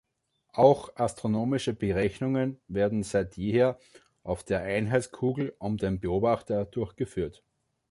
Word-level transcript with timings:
Auch 0.53 0.95
astronomische 0.95 1.75
Berechnungen 1.75 2.59
werden 2.67 3.03
seit 3.03 3.37
jeher 3.37 3.77
auf 4.23 4.43
der 4.43 4.61
Einheitskugel 4.63 5.53
um 5.59 5.77
den 5.77 5.99
Beobachter 5.99 6.65
durchgeführt. 6.65 7.43